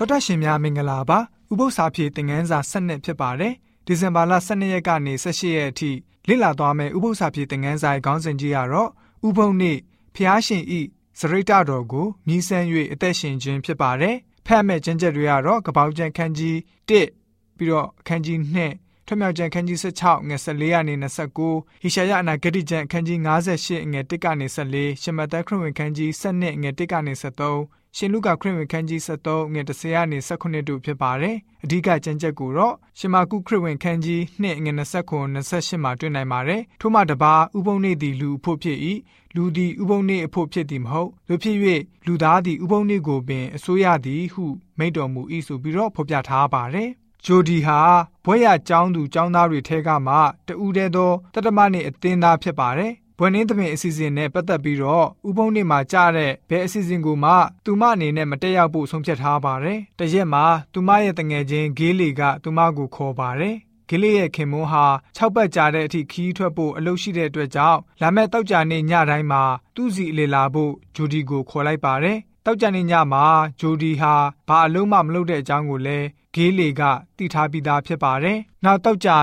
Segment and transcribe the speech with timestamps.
[0.00, 1.18] တော်တရှင်များမင်္ဂလာပါ
[1.50, 3.54] ဥပု္ပ္ပစာဖြည့်သင်ခန်းစာ7ဖြစ်ပါတယ်
[3.86, 5.90] ဒီဇင်ဘာလ12ရက်ကနေ18ရက်အထိ
[6.28, 8.90] လေ့လာသွားမယ့်ဥပု္ပ္ပစာဖြည့်သင်ခန်းစာရဲ့ခေါင်းစဉ်ကြီးကတော့
[9.28, 9.78] ဥပုံနေ့
[10.14, 10.80] ဖျားရှင်ဤ
[11.18, 16.56] စရိတတော်ကိုမြည်ဆန်း၍အသက်ရှင်ခြင်းဖြစ်ပါတယ်ဖတ်မဲ့ကျမ်းချက်တွေကတော့ကပောက်ကျန်ခန်းကြီး
[16.88, 18.38] 1ပြီးတော့ခန်းကြီး
[18.74, 20.94] 2ထွမြောက်ကျန်ခန်းကြီး16ငွေ14ကနေ
[21.38, 38.78] 29ဟိရှာယအနာဂတိကျန်ခန်းကြီး58ငွေ1ကနေ14ရှမသက်ခရစ်ဝင်ခန်းကြီး7ငွေ1ကနေ73 ရှင်လုကာခရစ်ဝင်ခန်းကြီး73ငွေ30ကနေ18တို့ဖြစ်ပါတယ်။အဓိကကျမ်းချက်ကိုတော့ရှင်မာကုခရစ်ဝင်ခန်းကြီး2ငွေ29 28မှာတွေ့နိုင်ပါတယ်။ထို့မှတပါဥပုံနေသည်လူအဖို့ဖြစ်၏။
[39.36, 41.56] လူသည်ဥပုံနေအဖို့ဖြစ်သည်မဟုတ်။တို့ဖြစ်၍
[42.06, 44.44] လူသားသည်ဥပုံနေကိုပင်အစိုးရသည်ဟု
[44.78, 46.88] မိန့်တော်မူ၏ဆိုပြီးတော့ဖော်ပြထားပါတယ်။
[47.24, 47.80] ဂျိုဒီဟာ
[48.24, 50.14] ဘွဲ့ရကျောင်းသူကျောင်းသားတွေထဲကမှ
[50.46, 57.32] တူးတဲ့သောတတမနှင့်အသင်းသားဖြစ်ပါတယ်။ ဘွယ်နှင်းသမင်အစီအစဉ်နဲ့ပတ်သက်ပြီးတော့ဥပုံနေ့မှာကြားတဲ့ဘယ်အစီအစဉ်ကိုမှ
[57.64, 63.56] သူမအနေနဲ့မတက်ရောက်ဖို့ဆုံးဖြတ်ထားပါတယ်။တရက်မှာသူမရဲ့တငယ်ချင်းဂေးလီကသူမကိုခေါ်ပါတယ်။
[63.88, 69.42] ဂေးလီရဲ့ခင်မွန်းဟာ6ပတ်ကြာတဲ့အထိခီးထွက်ဖို့အလုပ်ရှိတဲ့အတွက်ကြောင့်လာမယ့်တောက်ကြနေ့ညတိုင်းမှာ
[69.76, 73.24] သူ့စီအလေလာဖို့ဂျူဒီကိုခေါ်လိုက်ပါတယ်။တောက်ကြနေ့ညမှာ
[73.60, 74.14] ဂျူဒီဟာ
[74.48, 76.82] ဘာအလုံးမှမလုပ်တဲ့အကြောင်းကိုလည်းဂေးလီက
[77.16, 79.14] သိထားပြီးသားဖြစ်ပါတယ်။နောက်တောက်ကြည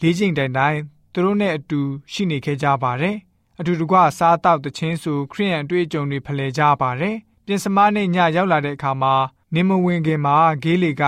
[0.00, 0.78] ၄ချိန်တိုင်တိုင်
[1.12, 1.80] သူတို့နဲ့အတူ
[2.12, 3.16] ရှိနေခဲ့ကြပါတယ်
[3.60, 9.14] အတူတကွစားတောက်တခြင်းဆိုခရိယန်အတွေ့အကြုံတွေဖလှယ်ကြပါတယ်။ပြင်စမနဲ့ညရောက်လာတဲ့အခါမှာ
[9.54, 11.02] နေမဝင်ခင်မှာဂေးလီက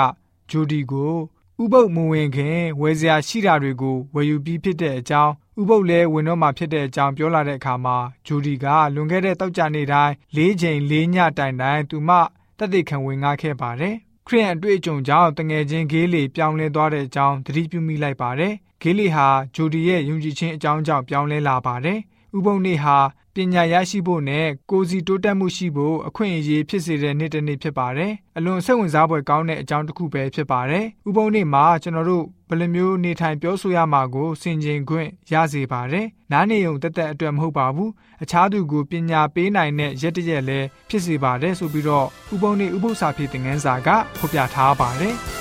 [0.51, 1.15] ဂျူဒီကို
[1.63, 12.11] ဥပုပ်မဝင်ခင်ဝယ်စရာရှိတာတွေကိုဝယ်ယူပြီးဖြစ်တဲ့အကြောင်းဥပုပ်လည်းဝင်တော့မှဖြစ်တဲ့အကြောင်းပြောလာတဲ့အခါမှာဂျူဒီကလွန်ခဲ့တဲ့တောက်ကြနေ့တိုင်း၄ချိန်၄ညတိုင်တိုင်သူမ
[12.59, 13.95] တက်တဲ့ခံဝင်ငါခဲ့ပါတယ်။
[14.27, 22.01] ခရိယန်အတွေ့အကြုံကြောင့်တငယ်ချင်းဂေးလီပြောင်းလဲသွားတဲ့အကြောင်းသတိပြုမိလိုက်ပါတယ်။ဂေးလီဟာဂျူဒီရဲ့ယုံကြည်ခြင်းအကြောင်းကြောင့်ပြောင်းလဲလာပါတယ်။
[22.37, 22.99] ဥပုံနေ့ဟာ
[23.35, 37.91] ပညာရရှိဖို့နဲ့ကိုယ်စီတိုးတက်မှုရှိဖို့အခွင့်အရေးဖြစ်စေတဲ့နေ့တစ်နေ့ဖြစ်ပါတယ်။အလွန်စိတ်ဝင်စားဖွယ်ကောင်းတဲ့အကြောင်းတစ်ခုပဲဖြစ်ပါတယ်။ဥပုံနေ့မှာကျွန်တော်တို့ဘယ်လိုမျိုးနေထိုင်ပြောဆိုရမှာကိုဆင်ခြင်ခွင့်ရစေပါတယ်။နားနေုံတက်တက်အတွက်မဟုတ်ပါဘူး။
[38.23, 45.17] အခြားသူကိုပညာပေးနိုင်တဲ့ရက်တရက်လည်းဖြစ်စေပါတယ်ဆိုပြီးတော့ဥပုံနေ့ဥပု္ပ္ပစာဖြစ်တဲ့ငန်းစာကဖော်ပြထားပါတယ်။